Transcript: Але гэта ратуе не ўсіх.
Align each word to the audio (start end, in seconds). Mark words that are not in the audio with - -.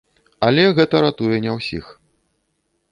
Але 0.47 0.63
гэта 0.79 0.95
ратуе 1.05 1.37
не 1.45 1.51
ўсіх. 1.59 1.85